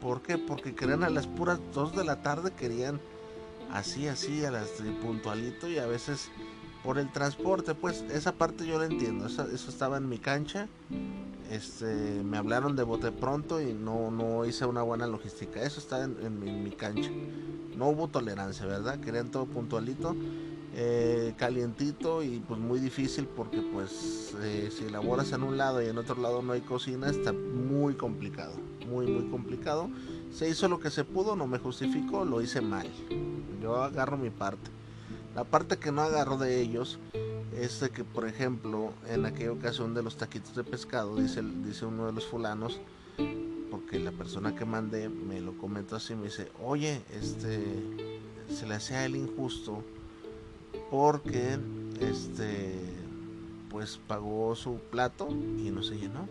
¿Por 0.00 0.22
qué? 0.22 0.38
Porque 0.38 0.74
querían 0.74 1.02
a 1.02 1.10
las 1.10 1.26
puras 1.26 1.58
dos 1.74 1.96
de 1.96 2.04
la 2.04 2.22
tarde, 2.22 2.52
querían 2.52 3.00
así, 3.72 4.08
así, 4.08 4.44
a 4.44 4.50
las 4.50 4.68
puntualito 5.02 5.68
y 5.68 5.78
a 5.78 5.86
veces 5.86 6.30
por 6.84 6.98
el 6.98 7.10
transporte, 7.10 7.74
pues 7.74 8.04
esa 8.12 8.32
parte 8.32 8.66
yo 8.66 8.78
la 8.78 8.86
entiendo, 8.86 9.26
eso, 9.26 9.48
estaba 9.50 9.96
en 9.96 10.08
mi 10.08 10.18
cancha, 10.18 10.68
este, 11.50 11.86
me 12.24 12.38
hablaron 12.38 12.76
de 12.76 12.82
bote 12.82 13.12
pronto 13.12 13.60
y 13.60 13.72
no, 13.72 14.10
no 14.10 14.44
hice 14.44 14.66
una 14.66 14.82
buena 14.82 15.06
logística, 15.06 15.62
eso 15.62 15.80
está 15.80 16.04
en, 16.04 16.62
mi 16.64 16.70
cancha, 16.70 17.10
no 17.76 17.88
hubo 17.88 18.08
tolerancia, 18.08 18.66
¿verdad? 18.66 19.00
Querían 19.00 19.30
todo 19.30 19.46
puntualito 19.46 20.14
eh, 20.78 21.32
calientito 21.38 22.22
y 22.22 22.40
pues 22.40 22.60
muy 22.60 22.78
difícil 22.80 23.26
porque 23.26 23.62
pues 23.62 24.34
eh, 24.42 24.70
si 24.70 24.84
elaboras 24.84 25.32
en 25.32 25.42
un 25.42 25.56
lado 25.56 25.80
y 25.80 25.86
en 25.86 25.96
otro 25.96 26.20
lado 26.20 26.42
no 26.42 26.52
hay 26.52 26.60
cocina 26.60 27.08
está 27.08 27.32
muy 27.32 27.94
complicado, 27.94 28.52
muy 28.86 29.06
muy 29.06 29.30
complicado. 29.30 29.88
Se 30.32 30.48
hizo 30.48 30.68
lo 30.68 30.78
que 30.78 30.90
se 30.90 31.04
pudo, 31.04 31.34
no 31.34 31.46
me 31.46 31.58
justifico, 31.58 32.26
lo 32.26 32.42
hice 32.42 32.60
mal. 32.60 32.90
Yo 33.62 33.82
agarro 33.82 34.18
mi 34.18 34.28
parte. 34.28 34.70
La 35.34 35.44
parte 35.44 35.78
que 35.78 35.92
no 35.92 36.02
agarro 36.02 36.36
de 36.36 36.60
ellos 36.60 36.98
es 37.58 37.84
que 37.92 38.04
por 38.04 38.26
ejemplo 38.26 38.92
en 39.08 39.26
aquella 39.26 39.52
ocasión 39.52 39.94
de 39.94 40.02
los 40.02 40.16
taquitos 40.16 40.54
de 40.54 40.64
pescado 40.64 41.16
dice, 41.16 41.42
dice 41.64 41.86
uno 41.86 42.06
de 42.06 42.12
los 42.12 42.26
fulanos 42.26 42.80
porque 43.70 43.98
la 43.98 44.12
persona 44.12 44.54
que 44.54 44.64
mandé 44.64 45.08
me 45.08 45.40
lo 45.40 45.56
comentó 45.58 45.96
así 45.96 46.14
me 46.14 46.24
dice 46.24 46.50
oye 46.62 47.02
este 47.12 47.64
se 48.54 48.66
le 48.66 48.74
hace 48.74 48.94
a 48.94 49.06
él 49.06 49.16
injusto 49.16 49.82
porque 50.90 51.58
este 52.00 52.96
pues 53.76 53.98
pagó 54.08 54.54
su 54.56 54.78
plato 54.90 55.28
y 55.30 55.70
no 55.70 55.82
se 55.82 55.98
llenó. 55.98 56.26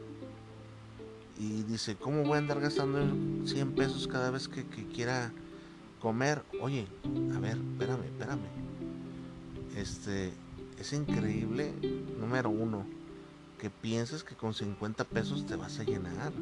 Y 1.38 1.62
dice, 1.62 1.96
¿cómo 1.96 2.24
voy 2.24 2.36
a 2.36 2.38
andar 2.40 2.60
gastando 2.60 3.00
100 3.46 3.74
pesos 3.74 4.08
cada 4.08 4.32
vez 4.32 4.48
que, 4.48 4.64
quiera 4.64 5.32
comer? 6.00 6.42
Oye, 6.60 6.88
a 7.36 7.40
ver, 7.40 7.58
espérame, 7.58 8.04
espérame. 8.06 8.48
Este, 9.76 10.34
es 10.80 10.94
increíble, 10.94 11.74
número 12.20 12.50
uno, 12.50 12.86
que 13.60 13.70
pienses 13.70 14.24
que 14.24 14.36
con 14.36 14.54
50 14.54 15.04
pesos 15.06 15.46
te 15.46 15.56
vas 15.56 15.80
a 15.80 15.84
llenar. 15.84 16.34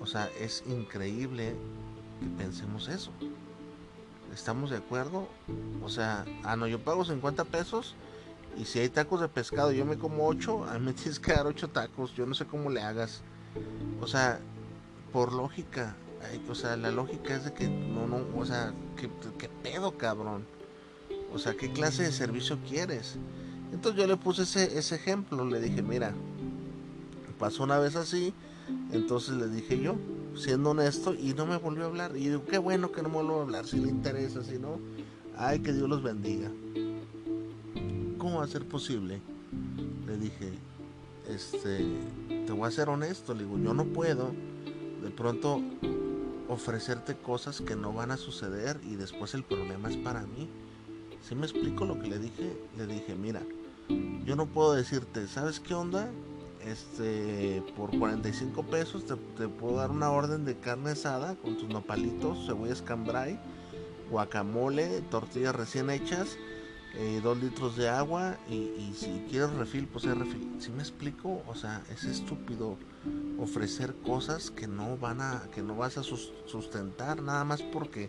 O 0.00 0.06
sea, 0.06 0.28
es 0.38 0.64
increíble 0.66 1.54
que 2.38 2.44
hacemos 2.44 2.88
eso. 2.88 3.10
¿Estamos 4.32 4.70
de 4.70 4.76
acuerdo? 4.76 5.28
O 5.82 5.88
sea, 5.88 6.24
ah, 6.44 6.56
no, 6.56 6.66
yo 6.66 6.78
pago 6.78 7.04
50 7.04 7.44
pesos 7.44 7.94
y 8.58 8.64
si 8.64 8.78
hay 8.78 8.88
tacos 8.88 9.20
de 9.20 9.28
pescado 9.28 9.72
yo 9.72 9.84
me 9.84 9.98
como 9.98 10.26
8, 10.26 10.64
a 10.64 10.78
mí 10.78 10.86
me 10.86 10.92
tienes 10.94 11.20
que 11.20 11.32
dar 11.32 11.46
8 11.46 11.68
tacos, 11.68 12.14
yo 12.14 12.26
no 12.26 12.34
sé 12.34 12.46
cómo 12.46 12.70
le 12.70 12.82
hagas. 12.82 13.22
O 14.00 14.06
sea, 14.06 14.40
por 15.12 15.32
lógica, 15.32 15.96
o 16.48 16.54
sea, 16.54 16.76
la 16.76 16.90
lógica 16.90 17.36
es 17.36 17.44
de 17.44 17.52
que 17.52 17.68
no, 17.68 18.06
no, 18.06 18.26
o 18.36 18.44
sea, 18.44 18.74
¿qué, 18.96 19.08
qué 19.38 19.48
pedo, 19.48 19.96
cabrón? 19.96 20.46
O 21.32 21.38
sea, 21.38 21.54
¿qué 21.54 21.72
clase 21.72 22.04
de 22.04 22.12
servicio 22.12 22.58
quieres? 22.68 23.16
Entonces 23.72 24.00
yo 24.00 24.06
le 24.06 24.16
puse 24.16 24.42
ese, 24.42 24.78
ese 24.78 24.94
ejemplo, 24.94 25.44
le 25.44 25.60
dije, 25.60 25.82
mira, 25.82 26.14
pasó 27.38 27.64
una 27.64 27.78
vez 27.78 27.96
así, 27.96 28.32
entonces 28.92 29.36
le 29.36 29.48
dije 29.48 29.80
yo, 29.80 29.96
siendo 30.34 30.70
honesto, 30.70 31.14
y 31.14 31.34
no 31.34 31.46
me 31.46 31.56
volvió 31.56 31.84
a 31.84 31.86
hablar. 31.86 32.16
Y 32.16 32.28
digo, 32.28 32.44
qué 32.44 32.58
bueno 32.58 32.92
que 32.92 33.02
no 33.02 33.08
me 33.08 33.16
volvió 33.16 33.40
a 33.40 33.42
hablar, 33.42 33.66
si 33.66 33.78
le 33.78 33.88
interesa, 33.88 34.42
si 34.42 34.58
no, 34.58 34.78
ay, 35.36 35.60
que 35.60 35.72
Dios 35.72 35.88
los 35.88 36.02
bendiga. 36.02 36.50
¿Cómo 38.18 38.38
va 38.38 38.44
a 38.44 38.48
ser 38.48 38.66
posible? 38.66 39.20
Le 40.06 40.16
dije, 40.16 40.52
este, 41.28 41.84
te 42.46 42.52
voy 42.52 42.68
a 42.68 42.70
ser 42.70 42.88
honesto, 42.88 43.34
le 43.34 43.44
digo, 43.44 43.58
yo 43.58 43.74
no 43.74 43.84
puedo 43.84 44.32
de 45.02 45.10
pronto 45.10 45.60
ofrecerte 46.48 47.16
cosas 47.16 47.60
que 47.60 47.76
no 47.76 47.92
van 47.92 48.10
a 48.10 48.16
suceder 48.16 48.80
y 48.84 48.96
después 48.96 49.34
el 49.34 49.42
problema 49.42 49.90
es 49.90 49.96
para 49.96 50.22
mí. 50.22 50.48
Si 51.26 51.34
me 51.34 51.44
explico 51.44 51.84
lo 51.84 51.98
que 51.98 52.06
le 52.06 52.20
dije, 52.20 52.56
le 52.76 52.86
dije, 52.86 53.16
mira, 53.16 53.42
yo 54.24 54.36
no 54.36 54.46
puedo 54.46 54.74
decirte, 54.74 55.26
¿sabes 55.26 55.58
qué 55.58 55.74
onda? 55.74 56.08
Este, 56.64 57.64
por 57.76 57.96
45 57.98 58.62
pesos 58.62 59.04
te, 59.06 59.48
puedo 59.48 59.78
dar 59.78 59.90
una 59.90 60.12
orden 60.12 60.44
de 60.44 60.56
carne 60.56 60.90
asada 60.90 61.34
con 61.34 61.56
tus 61.56 61.68
nopalitos, 61.68 62.46
cebollas 62.46 62.80
cambray, 62.80 63.40
guacamole, 64.08 65.00
tortillas 65.10 65.56
recién 65.56 65.90
hechas, 65.90 66.36
eh, 66.98 67.20
dos 67.22 67.38
litros 67.38 67.76
de 67.76 67.88
agua 67.88 68.38
y, 68.48 68.92
si 68.94 69.24
quieres 69.28 69.52
refil, 69.52 69.86
pues 69.86 70.04
refil. 70.04 70.56
Si 70.58 70.70
me 70.70 70.82
explico, 70.82 71.42
o 71.46 71.54
sea, 71.54 71.82
es 71.92 72.04
estúpido 72.04 72.78
ofrecer 73.38 73.94
cosas 73.96 74.50
que 74.50 74.66
no 74.66 74.96
van 74.96 75.20
a, 75.20 75.42
que 75.54 75.62
no 75.62 75.76
vas 75.76 75.98
a 75.98 76.02
sustentar 76.02 77.22
nada 77.22 77.44
más 77.44 77.62
porque 77.62 78.06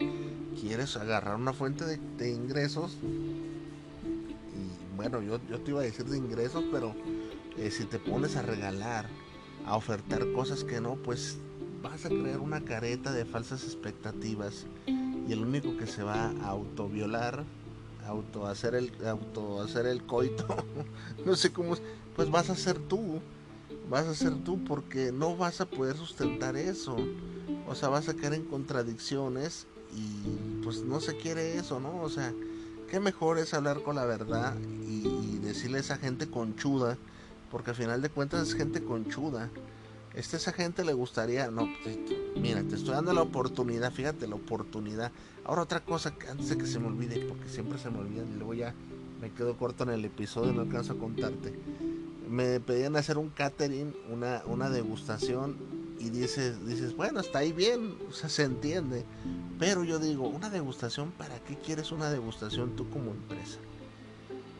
quieres 0.59 0.95
agarrar 0.95 1.35
una 1.35 1.51
fuente 1.53 1.85
de, 1.85 2.31
ingresos. 2.31 2.97
Y 4.53 4.95
bueno, 4.95 5.21
yo, 5.21 5.39
yo 5.49 5.59
te 5.59 5.71
iba 5.71 5.81
a 5.81 5.83
decir 5.83 6.05
de 6.05 6.17
ingresos, 6.17 6.63
pero 6.71 6.95
eh, 7.57 7.71
si 7.71 7.83
te 7.85 7.99
pones 7.99 8.37
a 8.37 8.41
regalar, 8.41 9.09
a 9.65 9.75
ofertar 9.75 10.31
cosas 10.31 10.63
que 10.63 10.79
no, 10.79 10.95
pues 10.95 11.37
vas 11.81 12.05
a 12.05 12.09
crear 12.09 12.39
una 12.39 12.61
careta 12.61 13.11
de 13.11 13.25
falsas 13.25 13.63
expectativas 13.63 14.65
y 15.27 15.33
el 15.33 15.39
único 15.39 15.75
que 15.75 15.87
se 15.87 16.03
va 16.03 16.29
a 16.41 16.49
autoviolar, 16.49 17.43
auto 18.07 18.47
hacer 18.47 18.75
el 18.75 18.91
auto 19.05 19.61
hacer 19.61 19.85
el 19.85 20.03
coito, 20.03 20.47
no 21.25 21.35
sé 21.35 21.51
cómo, 21.51 21.75
pues 22.15 22.31
vas 22.31 22.49
a 22.49 22.55
ser 22.55 22.79
tú, 22.79 23.19
vas 23.89 24.05
a 24.07 24.15
ser 24.15 24.33
tú 24.43 24.63
porque 24.63 25.11
no 25.11 25.35
vas 25.37 25.61
a 25.61 25.65
poder 25.65 25.95
sustentar 25.95 26.55
eso. 26.55 26.95
O 27.67 27.75
sea, 27.75 27.89
vas 27.89 28.07
a 28.09 28.13
caer 28.13 28.33
en 28.33 28.45
contradicciones 28.45 29.67
y 29.95 30.63
pues 30.63 30.81
no 30.81 30.99
se 30.99 31.17
quiere 31.17 31.57
eso, 31.57 31.79
¿no? 31.79 32.01
O 32.01 32.09
sea, 32.09 32.33
qué 32.89 32.99
mejor 32.99 33.39
es 33.39 33.53
hablar 33.53 33.83
con 33.83 33.95
la 33.95 34.05
verdad 34.05 34.55
y, 34.59 35.37
decirle 35.37 35.77
a 35.77 35.81
esa 35.81 35.97
gente 35.97 36.27
conchuda 36.27 36.97
porque 37.49 37.69
al 37.69 37.75
final 37.77 38.01
de 38.01 38.09
cuentas 38.09 38.49
es 38.49 38.53
gente 38.53 38.83
conchuda. 38.83 39.49
Este, 40.13 40.35
esa 40.35 40.51
gente 40.51 40.83
le 40.83 40.91
gustaría, 40.91 41.49
no, 41.51 41.69
mira, 42.35 42.63
te 42.63 42.75
estoy 42.75 42.95
dando 42.95 43.13
la 43.13 43.21
oportunidad, 43.21 43.93
fíjate 43.93 44.27
la 44.27 44.35
oportunidad. 44.35 45.13
Ahora 45.47 45.63
otra 45.63 45.79
cosa 45.79 46.13
que 46.13 46.27
antes 46.27 46.49
de 46.49 46.57
que 46.57 46.67
se 46.67 46.79
me 46.79 46.87
olvide, 46.87 47.25
porque 47.25 47.49
siempre 47.49 47.79
se 47.79 47.89
me 47.89 47.99
olvida 47.99 48.23
y 48.23 48.35
luego 48.35 48.53
ya 48.53 48.75
me 49.21 49.31
quedo 49.31 49.57
corto 49.57 49.83
en 49.83 49.89
el 49.91 50.05
episodio, 50.05 50.53
no 50.53 50.61
alcanzo 50.61 50.93
a 50.93 50.97
contarte. 50.97 51.57
Me 52.29 52.59
pedían 52.59 52.95
hacer 52.97 53.17
un 53.17 53.29
catering, 53.29 53.95
una, 54.11 54.43
una 54.45 54.69
degustación 54.69 55.55
y 55.99 56.09
dices, 56.09 56.65
dices, 56.67 56.95
bueno, 56.95 57.21
está 57.21 57.39
ahí 57.39 57.53
bien, 57.53 57.97
o 58.09 58.13
sea, 58.13 58.29
se 58.29 58.43
entiende. 58.43 59.05
Pero 59.57 59.83
yo 59.83 59.97
digo, 59.97 60.27
una 60.27 60.49
degustación, 60.49 61.11
¿para 61.11 61.39
qué 61.39 61.55
quieres 61.55 61.91
una 61.91 62.11
degustación 62.11 62.75
tú 62.75 62.89
como 62.89 63.11
empresa? 63.11 63.57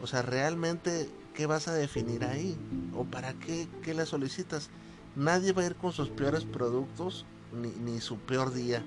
O 0.02 0.08
sea, 0.08 0.22
realmente 0.22 1.10
¿qué 1.38 1.46
vas 1.46 1.68
a 1.68 1.74
definir 1.74 2.24
ahí? 2.26 2.58
¿O 2.96 3.04
para 3.06 3.34
qué, 3.36 3.68
qué 3.84 3.94
le 3.94 4.08
solicitas? 4.08 4.70
Nadie 5.16 5.54
va 5.54 5.62
a 5.62 5.68
ir 5.68 5.76
con 5.76 5.94
sus 5.94 6.10
peores 6.10 6.46
productos 6.46 7.28
ni, 7.54 8.02
su 8.02 8.18
peor 8.18 8.52
día. 8.52 8.84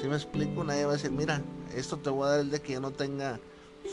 Si 0.00 0.06
me 0.06 0.14
explico, 0.14 0.62
nadie 0.64 0.84
va 0.84 0.92
a 0.92 0.94
decir, 0.94 1.10
mira, 1.10 1.42
esto 1.74 1.96
te 1.96 2.10
voy 2.10 2.26
a 2.26 2.30
dar 2.30 2.40
el 2.40 2.50
de 2.50 2.60
que 2.60 2.74
ya 2.74 2.80
no 2.80 2.92
tenga 2.92 3.40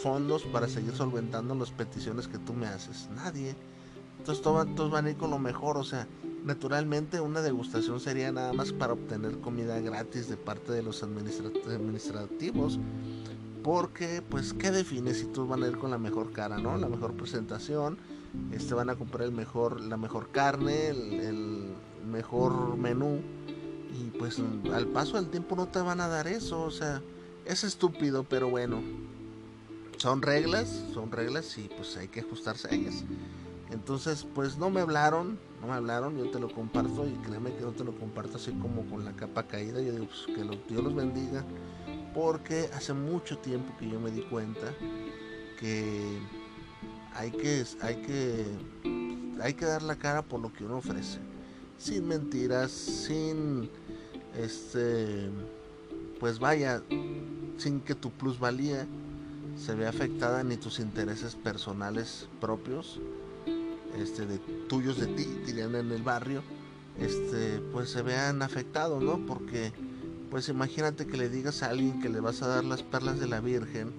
fondos 0.03 0.43
para 0.43 0.67
seguir 0.67 0.95
solventando 0.95 1.55
las 1.55 1.71
peticiones 1.71 2.27
que 2.27 2.37
tú 2.37 2.53
me 2.53 2.67
haces. 2.67 3.09
Nadie. 3.15 3.55
Entonces 4.19 4.43
todos, 4.43 4.91
van 4.91 5.07
a 5.07 5.11
ir 5.11 5.17
con 5.17 5.31
lo 5.31 5.39
mejor. 5.39 5.77
O 5.77 5.83
sea, 5.83 6.07
naturalmente 6.43 7.19
una 7.19 7.41
degustación 7.41 7.99
sería 7.99 8.31
nada 8.31 8.53
más 8.53 8.71
para 8.71 8.93
obtener 8.93 9.39
comida 9.39 9.79
gratis 9.79 10.29
de 10.29 10.37
parte 10.37 10.71
de 10.73 10.83
los 10.83 11.01
administrativos 11.03 12.79
porque 13.65 14.21
pues 14.29 14.53
qué 14.53 14.69
define 14.69 15.15
si 15.15 15.25
tú 15.25 15.47
van 15.47 15.63
a 15.63 15.67
ir 15.67 15.79
con 15.79 15.89
la 15.89 15.97
mejor 15.97 16.31
cara, 16.31 16.59
¿no? 16.59 16.77
La 16.77 16.87
mejor 16.87 17.13
presentación, 17.13 17.97
este 18.51 18.75
van 18.75 18.91
a 18.91 18.95
comprar 18.95 19.23
el 19.23 19.31
mejor 19.31 19.81
la 19.81 19.97
mejor 19.97 20.29
carne, 20.29 20.89
el, 20.89 21.73
mejor 22.07 22.77
menú 22.77 23.21
y 24.01 24.17
pues 24.17 24.41
al 24.73 24.87
paso 24.87 25.15
del 25.17 25.29
tiempo 25.29 25.55
no 25.55 25.67
te 25.67 25.79
van 25.79 26.01
a 26.01 26.07
dar 26.07 26.27
eso, 26.27 26.61
o 26.61 26.71
sea, 26.71 27.01
es 27.45 27.63
estúpido, 27.63 28.23
pero 28.23 28.49
bueno. 28.49 28.81
Son 29.97 30.21
reglas, 30.21 30.83
son 30.93 31.11
reglas 31.11 31.57
y 31.57 31.69
pues 31.69 31.95
hay 31.95 32.09
que 32.09 32.19
ajustarse 32.19 32.67
a 32.67 32.75
ellas. 32.75 33.05
Entonces, 33.71 34.27
pues 34.35 34.57
no 34.57 34.69
me 34.69 34.81
hablaron, 34.81 35.39
no 35.61 35.67
me 35.67 35.73
hablaron, 35.73 36.17
yo 36.17 36.29
te 36.29 36.39
lo 36.39 36.49
comparto 36.51 37.07
y 37.07 37.13
créeme 37.25 37.55
que 37.55 37.61
no 37.61 37.71
te 37.71 37.83
lo 37.83 37.97
comparto 37.97 38.37
así 38.37 38.51
como 38.51 38.85
con 38.89 39.05
la 39.05 39.13
capa 39.13 39.43
caída. 39.43 39.81
Yo 39.81 39.93
digo, 39.93 40.07
pues 40.07 40.25
que 40.35 40.73
Dios 40.73 40.83
los 40.83 40.93
bendiga 40.93 41.45
porque 42.15 42.69
hace 42.73 42.93
mucho 42.93 43.37
tiempo 43.37 43.75
que 43.77 43.89
yo 43.89 43.99
me 43.99 44.09
di 44.09 44.21
cuenta 44.21 44.73
que 45.59 46.17
hay 47.13 47.31
que, 47.31 47.65
hay 47.81 47.95
que, 47.97 48.45
hay 49.41 49.53
que 49.53 49.65
dar 49.65 49.83
la 49.83 49.97
cara 49.97 50.21
por 50.21 50.39
lo 50.39 50.51
que 50.51 50.63
uno 50.63 50.77
ofrece, 50.77 51.19
sin 51.77 52.07
mentiras, 52.07 52.71
sin, 52.71 53.69
este, 54.37 55.29
pues 56.19 56.39
vaya, 56.39 56.81
sin 57.57 57.81
que 57.81 57.95
tu 57.95 58.11
plusvalía 58.11 58.87
se 59.57 59.75
vea 59.75 59.89
afectada 59.89 60.43
ni 60.43 60.57
tus 60.57 60.79
intereses 60.79 61.35
personales 61.35 62.27
propios, 62.41 62.99
este, 63.97 64.25
de 64.25 64.39
tuyos 64.67 64.99
de 64.99 65.07
ti, 65.07 65.25
dirían 65.45 65.75
en 65.75 65.91
el 65.91 66.03
barrio, 66.03 66.43
este, 66.99 67.59
pues 67.71 67.89
se 67.89 68.01
vean 68.01 68.41
afectados, 68.41 69.01
¿no? 69.01 69.25
Porque 69.25 69.71
pues 70.29 70.49
imagínate 70.49 71.07
que 71.07 71.17
le 71.17 71.29
digas 71.29 71.63
a 71.63 71.69
alguien 71.69 72.01
que 72.01 72.09
le 72.09 72.19
vas 72.19 72.41
a 72.41 72.47
dar 72.47 72.65
las 72.65 72.83
perlas 72.83 73.19
de 73.19 73.27
la 73.27 73.39
Virgen 73.39 73.93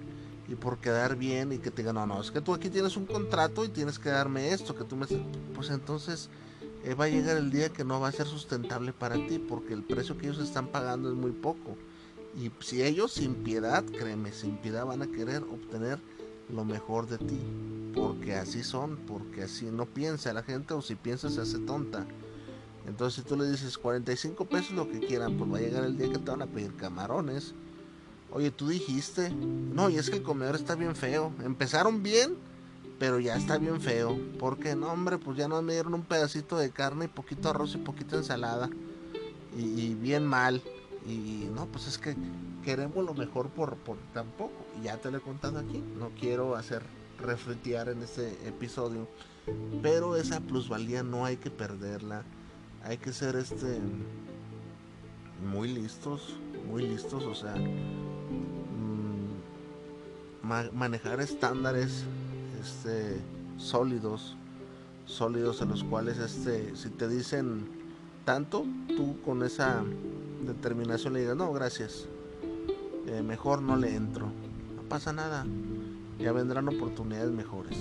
y 0.48 0.54
por 0.54 0.78
quedar 0.78 1.16
bien 1.16 1.52
y 1.52 1.58
que 1.58 1.70
te 1.70 1.82
diga, 1.82 1.92
no, 1.92 2.06
no, 2.06 2.20
es 2.20 2.30
que 2.30 2.40
tú 2.40 2.52
aquí 2.52 2.68
tienes 2.68 2.96
un 2.96 3.06
contrato 3.06 3.64
y 3.64 3.68
tienes 3.68 3.98
que 3.98 4.10
darme 4.10 4.52
esto, 4.52 4.76
que 4.76 4.84
tú 4.84 4.96
me... 4.96 5.06
Pues 5.54 5.70
entonces 5.70 6.28
eh, 6.86 6.94
va 6.94 7.06
a 7.06 7.08
llegar 7.08 7.36
el 7.36 7.50
día 7.50 7.68
que 7.68 7.84
no 7.84 7.98
va 7.98 8.08
a 8.08 8.12
ser 8.12 8.28
sustentable 8.28 8.92
para 8.92 9.16
ti 9.16 9.40
porque 9.40 9.74
el 9.74 9.82
precio 9.82 10.16
que 10.16 10.28
ellos 10.28 10.38
están 10.38 10.68
pagando 10.68 11.10
es 11.10 11.16
muy 11.16 11.32
poco. 11.32 11.76
Y 12.40 12.52
si 12.60 12.80
ellos 12.82 13.12
sin 13.12 13.34
piedad, 13.34 13.84
créeme, 13.84 14.30
sin 14.30 14.56
piedad 14.58 14.86
van 14.86 15.02
a 15.02 15.08
querer 15.08 15.42
obtener 15.42 15.98
lo 16.48 16.64
mejor 16.64 17.08
de 17.08 17.18
ti. 17.18 17.40
Porque 17.92 18.34
así 18.34 18.62
son, 18.62 18.98
porque 18.98 19.42
así 19.42 19.66
no 19.66 19.86
piensa 19.86 20.32
la 20.32 20.44
gente 20.44 20.74
o 20.74 20.80
si 20.80 20.94
piensa 20.94 21.28
se 21.28 21.40
hace 21.40 21.58
tonta. 21.58 22.06
Entonces 22.86 23.20
si 23.20 23.28
tú 23.28 23.36
le 23.36 23.50
dices 23.50 23.76
45 23.78 24.44
pesos 24.44 24.70
lo 24.70 24.88
que 24.88 25.00
quieran, 25.00 25.36
pues 25.36 25.52
va 25.52 25.58
a 25.58 25.62
llegar 25.62 25.82
el 25.82 25.98
día 25.98 26.08
que 26.08 26.18
te 26.18 26.30
van 26.30 26.42
a 26.42 26.46
pedir 26.46 26.76
camarones. 26.76 27.52
Oye, 28.30 28.52
tú 28.52 28.68
dijiste, 28.68 29.30
no, 29.30 29.90
y 29.90 29.96
es 29.96 30.08
que 30.08 30.18
el 30.18 30.22
comedor 30.22 30.54
está 30.54 30.76
bien 30.76 30.94
feo. 30.94 31.32
Empezaron 31.42 32.04
bien, 32.04 32.36
pero 32.98 33.20
ya 33.20 33.36
está 33.36 33.58
bien 33.58 33.80
feo. 33.80 34.18
Porque 34.38 34.74
no, 34.74 34.92
hombre, 34.92 35.18
pues 35.18 35.36
ya 35.36 35.48
nos 35.48 35.62
me 35.62 35.72
dieron 35.72 35.94
un 35.94 36.02
pedacito 36.02 36.56
de 36.56 36.70
carne 36.70 37.06
y 37.06 37.08
poquito 37.08 37.50
arroz 37.50 37.74
y 37.74 37.78
poquito 37.78 38.16
ensalada. 38.16 38.70
Y, 39.56 39.94
bien 39.94 40.26
mal. 40.26 40.62
Y 41.06 41.48
no, 41.54 41.66
pues 41.66 41.86
es 41.86 41.98
que 41.98 42.16
queremos 42.64 43.04
lo 43.04 43.14
mejor 43.14 43.48
por, 43.48 43.76
por 43.76 43.96
tampoco. 44.12 44.52
Y 44.80 44.84
ya 44.84 44.98
te 44.98 45.10
lo 45.10 45.18
he 45.18 45.20
contado 45.20 45.58
aquí. 45.58 45.82
No 45.98 46.10
quiero 46.18 46.56
hacer 46.56 46.82
refletear 47.18 47.88
en 47.88 48.02
este 48.02 48.30
episodio. 48.46 49.08
Pero 49.82 50.16
esa 50.16 50.40
plusvalía 50.40 51.02
no 51.02 51.24
hay 51.24 51.36
que 51.36 51.50
perderla 51.50 52.24
hay 52.86 52.98
que 52.98 53.12
ser 53.12 53.34
este 53.36 53.80
muy 55.44 55.68
listos, 55.68 56.36
muy 56.68 56.86
listos, 56.86 57.24
o 57.24 57.34
sea, 57.34 57.56
mm, 57.56 59.32
manejar 60.72 61.20
estándares 61.20 62.04
este 62.66 63.20
sólidos, 63.56 64.36
sólidos 65.06 65.62
en 65.62 65.68
los 65.68 65.84
cuales 65.84 66.18
este 66.18 66.74
si 66.76 66.90
te 66.90 67.08
dicen 67.08 67.68
tanto, 68.24 68.64
tú 68.96 69.20
con 69.24 69.44
esa 69.44 69.84
determinación 70.44 71.12
le 71.12 71.20
digas, 71.20 71.36
no, 71.36 71.52
gracias, 71.52 72.06
eh, 73.06 73.22
mejor 73.22 73.62
no 73.62 73.76
le 73.76 73.94
entro. 73.94 74.26
No 74.74 74.82
pasa 74.88 75.12
nada, 75.12 75.46
ya 76.18 76.32
vendrán 76.32 76.68
oportunidades 76.68 77.30
mejores. 77.30 77.78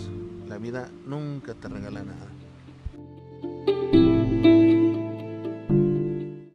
La 0.48 0.60
vida 0.60 0.90
nunca 1.08 1.56
te 1.56 1.68
regala 1.68 2.04
nada. 2.04 2.35